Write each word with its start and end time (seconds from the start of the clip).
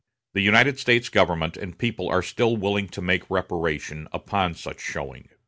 The 0.33 0.41
United 0.41 0.79
States 0.79 1.09
government 1.09 1.55
and 1.57 1.77
people 1.77 2.09
are 2.09 2.23
still 2.23 2.57
willing 2.57 2.87
to 2.89 3.03
make 3.03 3.29
reparation 3.29 4.07
upon 4.11 4.55
such 4.55 4.81
showing. 4.81 5.29